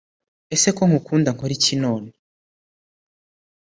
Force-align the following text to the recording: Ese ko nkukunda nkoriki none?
Ese 0.55 0.69
ko 0.77 0.81
nkukunda 0.87 1.29
nkoriki 1.35 1.73
none? 1.83 2.09